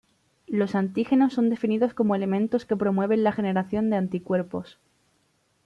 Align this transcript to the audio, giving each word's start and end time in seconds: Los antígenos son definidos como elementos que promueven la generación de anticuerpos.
Los 0.47 0.73
antígenos 0.73 1.33
son 1.33 1.51
definidos 1.51 1.93
como 1.93 2.15
elementos 2.15 2.65
que 2.65 2.75
promueven 2.75 3.23
la 3.23 3.33
generación 3.33 3.91
de 3.91 3.97
anticuerpos. 3.97 4.79